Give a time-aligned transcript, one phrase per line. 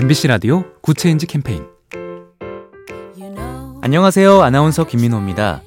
[0.00, 1.66] MBC 라디오 Good Change 캠페인
[3.82, 4.40] 안녕하세요.
[4.40, 5.60] 아나운서 김민호입니다.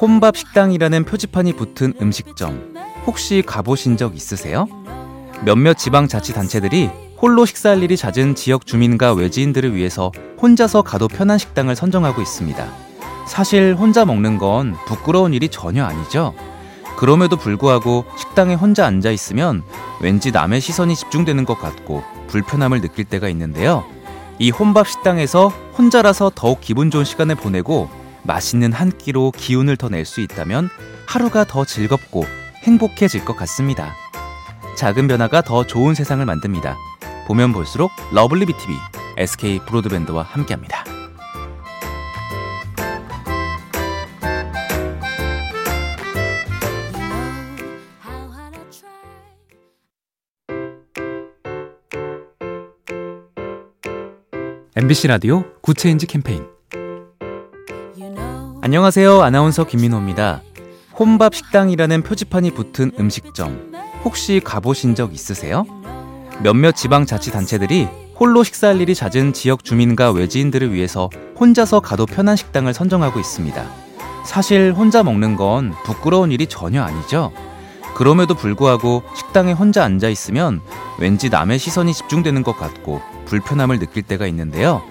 [0.00, 2.76] 혼밥 식당이라는 표지판이 붙은 음식점
[3.06, 4.68] 혹시 가보신 적 있으세요?
[5.44, 6.90] 몇몇 지방자치단체들이
[7.20, 12.64] 홀로 식사할 일이 잦은 지역 주민과 외지인들을 위해서 혼자서 가도 편한 식당을 선정하고 있습니다.
[13.26, 16.34] 사실 혼자 먹는 건 부끄러운 일이 전혀 아니죠.
[16.96, 19.64] 그럼에도 불구하고 식당에 혼자 앉아 있으면
[20.00, 23.84] 왠지 남의 시선이 집중되는 것 같고 불편함을 느낄 때가 있는데요.
[24.38, 27.88] 이 혼밥 식당에서 혼자라서 더욱 기분 좋은 시간을 보내고
[28.24, 30.68] 맛있는 한 끼로 기운을 더 낼 수 있다면
[31.06, 32.24] 하루가 더 즐겁고
[32.64, 33.94] 행복해질 것 같습니다.
[34.76, 36.76] 작은 변화가 더 좋은 세상을 만듭니다.
[37.26, 38.72] 보면 볼수록 lovely B tv
[39.18, 40.81] SK 브로드밴드와 함께합니다.
[54.74, 56.46] MBC 라디오 Good Change 캠페인
[58.62, 59.20] 안녕하세요.
[59.20, 60.40] 아나운서 김민호입니다.
[60.98, 65.66] 혼밥 식당이라는 표지판이 붙은 음식점 혹시 가보신 적 있으세요?
[66.42, 67.86] 몇몇 지방자치단체들이
[68.18, 73.70] 홀로 식사할 일이 잦은 지역 주민과 외지인들을 위해서 혼자서 가도 편한 식당을 선정하고 있습니다.
[74.24, 77.30] 사실 혼자 먹는 건 부끄러운 일이 전혀 아니죠.
[77.94, 80.60] 그럼에도 불구하고 식당에 혼자 앉아 있으면
[80.98, 84.82] 왠지 남의 시선이 집중되는 것 같고 불편함을 느낄 때가 있는데요.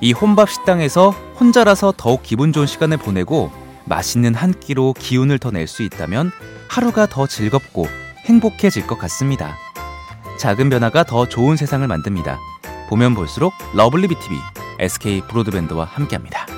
[0.00, 3.50] 이 혼밥 식당에서 혼자라서 더욱 기분 좋은 시간을 보내고
[3.84, 6.32] 맛있는 한 끼로 기운을 더 낼 수 있다면
[6.68, 7.86] 하루가 더 즐겁고
[8.26, 9.56] 행복해질 것 같습니다.
[10.38, 12.38] 작은 변화가 더 좋은 세상을 만듭니다.
[12.88, 14.36] 보면 볼수록 lovely B tv
[14.80, 16.55] SK 브로드밴드와 함께합니다.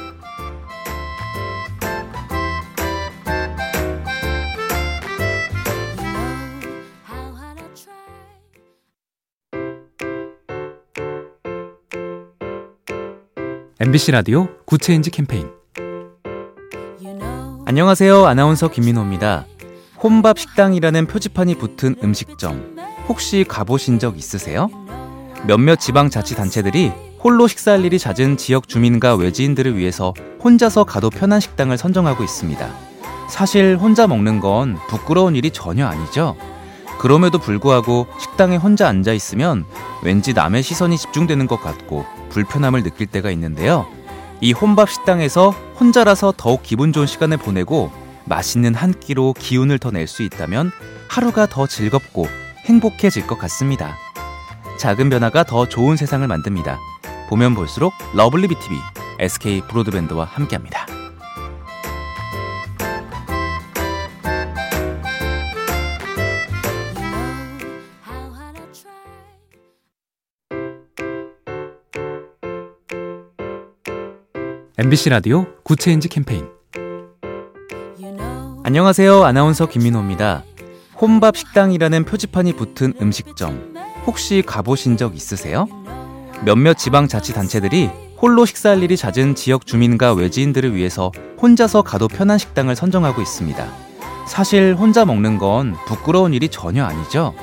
[13.80, 15.48] MBC 라디오 Good Change 캠페인
[17.64, 18.26] 안녕하세요.
[18.26, 19.46] 아나운서 김민호입니다.
[20.02, 24.68] 혼밥 식당이라는 표지판이 붙은 음식점 혹시 가보신 적 있으세요?
[25.46, 26.90] 몇몇 지방자치단체들이
[27.22, 30.12] 홀로 식사할 일이 잦은 지역 주민과 외지인들을 위해서
[30.42, 32.68] 혼자서 가도 편한 식당을 선정하고 있습니다.
[33.30, 36.34] 사실 혼자 먹는 건 부끄러운 일이 전혀 아니죠.
[36.98, 39.64] 그럼에도 불구하고 식당에 혼자 앉아 있으면
[40.02, 43.86] 왠지 남의 시선이 집중되는 것 같고 불편함을 느낄 때가 있는데요.
[44.40, 45.50] 이 혼밥 식당에서
[45.80, 47.90] 혼자라서 더욱 기분 좋은 시간을 보내고
[48.24, 50.70] 맛있는 한 끼로 기운을 더 낼 수 있다면
[51.08, 52.26] 하루가 더 즐겁고
[52.66, 53.96] 행복해질 것 같습니다.
[54.78, 56.78] 작은 변화가 더 좋은 세상을 만듭니다.
[57.30, 58.76] 보면 볼수록 lovely B tv
[59.20, 60.97] SK 브로드밴드와 함께합니다.
[74.80, 76.46] MBC 라디오 Good Change 캠페인
[78.62, 79.24] 안녕하세요.
[79.24, 80.44] 아나운서 김민호입니다.
[81.00, 83.74] 혼밥 식당이라는 표지판이 붙은 음식점
[84.06, 85.66] 혹시 가보신 적 있으세요?
[86.44, 87.90] 몇몇 지방자치단체들이
[88.22, 91.10] 홀로 식사할 일이 잦은 지역 주민과 외지인들을 위해서
[91.42, 93.66] 혼자서 가도 편한 식당을 선정하고 있습니다.
[94.28, 97.34] 사실 혼자 먹는 건 부끄러운 일이 전혀 아니죠.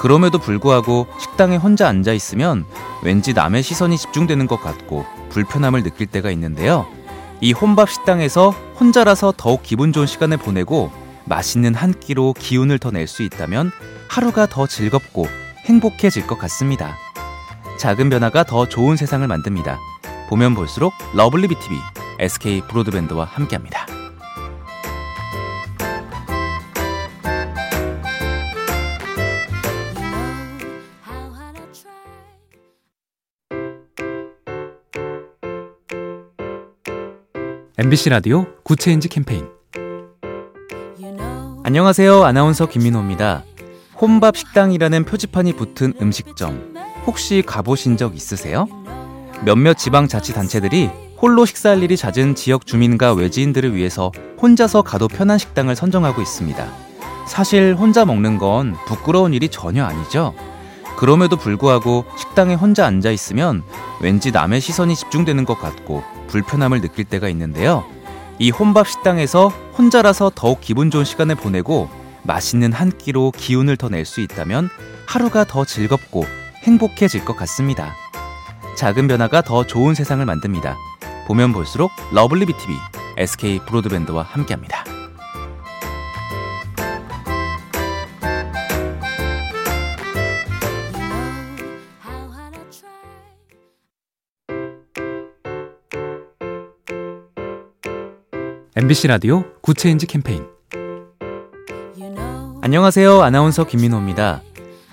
[0.00, 2.64] 그럼에도 불구하고 식당에 혼자 앉아 있으면
[3.02, 6.86] 왠지 남의 시선이 집중되는 것 같고 불편함을 느낄 때가 있는데요.
[7.42, 8.48] 이 혼밥 식당에서
[8.80, 10.90] 혼자라서 더욱 기분 좋은 시간을 보내고
[11.26, 13.72] 맛있는 한 끼로 기운을 더 낼 수 있다면
[14.08, 15.26] 하루가 더 즐겁고
[15.66, 16.96] 행복해질 것 같습니다.
[17.78, 19.78] 작은 변화가 더 좋은 세상을 만듭니다.
[20.30, 21.76] 보면 볼수록 lovely B tv
[22.20, 23.89] SK 브로드밴드와 함께합니다.
[37.82, 39.46] MBC 라디오 Good Change 캠페인
[41.64, 42.24] 안녕하세요.
[42.24, 43.42] 아나운서 김민호입니다.
[43.98, 46.74] 혼밥 식당이라는 표지판이 붙은 음식점
[47.06, 48.66] 혹시 가보신 적 있으세요?
[49.46, 50.90] 몇몇 지방자치단체들이
[51.22, 54.12] 홀로 식사할 일이 잦은 지역 주민과 외지인들을 위해서
[54.42, 56.70] 혼자서 가도 편한 식당을 선정하고 있습니다.
[57.26, 60.34] 사실 혼자 먹는 건 부끄러운 일이 전혀 아니죠.
[60.98, 63.62] 그럼에도 불구하고 식당에 혼자 앉아 있으면
[64.02, 67.84] 왠지 남의 시선이 집중되는 것 같고 불편함을 느낄 때가 있는데요.
[68.38, 71.90] 이 혼밥 식당에서 혼자라서 더욱 기분 좋은 시간을 보내고
[72.22, 74.70] 맛있는 한 끼로 기운을 더 낼 수 있다면
[75.06, 76.24] 하루가 더 즐겁고
[76.62, 77.94] 행복해질 것 같습니다.
[78.76, 80.76] 작은 변화가 더 좋은 세상을 만듭니다.
[81.26, 82.72] 보면 볼수록 lovely B tv
[83.18, 84.84] SK 브로드밴드와 함께합니다.
[98.76, 100.46] MBC 라디오 good change 캠페인
[102.62, 103.20] 안녕하세요.
[103.20, 104.42] 아나운서 김민호입니다.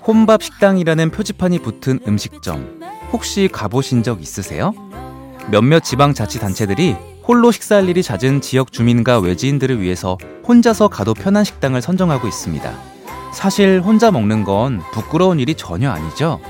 [0.04, 2.80] 혼밥 식당이라는 표지판이 붙은 음식점
[3.12, 4.74] 혹시 가보신 적 있으세요?
[5.52, 12.26] 몇몇 지방자치단체들이 홀로 식사할 일이 잦은 지역 주민과 외지인들을 위해서 혼자서 가도 편한 식당을 선정하고
[12.26, 12.72] 있습니다.
[13.32, 16.40] 사실 혼자 먹는 건 부끄러운 일이 전혀 아니죠.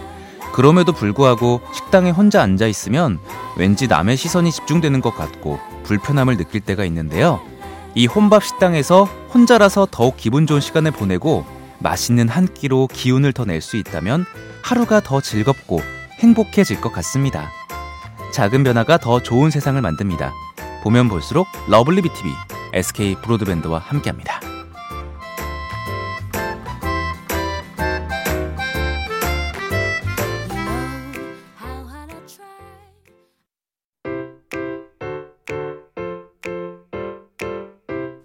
[0.52, 3.18] 그럼에도 불구하고 식당에 혼자 앉아 있으면
[3.56, 7.40] 왠지 남의 시선이 집중되는 것 같고 불편함을 느낄 때가 있는데요.
[7.94, 9.04] 이 혼밥 식당에서
[9.34, 11.44] 혼자라서 더욱 기분 좋은 시간을 보내고
[11.78, 14.24] 맛있는 한 끼로 기운을 더 낼 수 있다면
[14.62, 15.80] 하루가 더 즐겁고
[16.20, 17.50] 행복해질 것 같습니다.
[18.32, 20.32] 작은 변화가 더 좋은 세상을 만듭니다.
[20.82, 22.30] 보면 볼수록 lovely B tv
[22.74, 24.40] SK 브로드밴드와 함께합니다.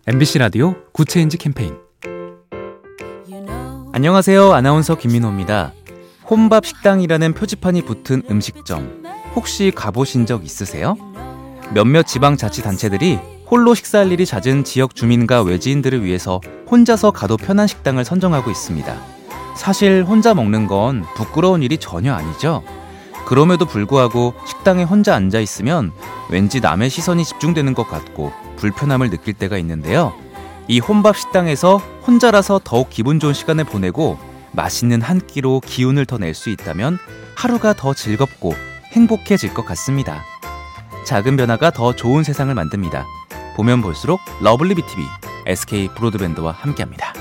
[0.06, 1.78] MBC 라디오 good change 캠페인
[3.94, 4.52] 안녕하세요.
[4.52, 5.72] 아나운서 김민호입니다.
[6.30, 10.98] 혼밥 식당이라는 표지판이 붙은 음식점 혹시 가보신 적 있으세요?
[11.74, 13.18] 몇몇 지방자치단체들이
[13.50, 18.94] 홀로 식사할 일이 잦은 지역 주민과 외지인들을 위해서 혼자서 가도 편한 식당을 선정하고 있습니다.
[19.56, 22.62] 사실 혼자 먹는 건 부끄러운 일이 전혀 아니죠.
[23.26, 25.94] 그럼에도 불구하고 식당에 혼자 앉아 있으면
[26.30, 30.14] 왠지 남의 시선이 집중되는 것 같고 불편함을 느낄 때가 있는데요.
[30.70, 31.78] 이 혼밥 식당에서
[32.08, 34.18] 혼자라서 더욱 기분 좋은 시간을 보내고
[34.54, 36.98] 맛있는 한 끼로 기운을 더 낼 수 있다면
[37.36, 38.54] 하루가 더 즐겁고
[38.94, 40.24] 행복해질 것 같습니다.
[41.06, 43.06] 작은 변화가 더 좋은 세상을 만듭니다.
[43.58, 45.04] 보면 볼수록 lovely B tv
[45.48, 47.13] SK 브로드밴드와 함께합니다.